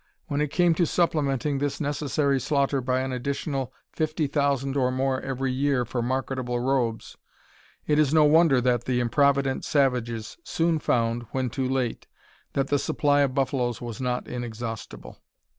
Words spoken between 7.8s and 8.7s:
it is no wonder